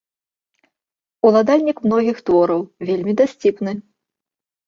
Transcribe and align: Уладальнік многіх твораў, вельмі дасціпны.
Уладальнік 1.29 1.77
многіх 1.89 2.17
твораў, 2.29 2.61
вельмі 2.89 3.13
дасціпны. 3.23 3.71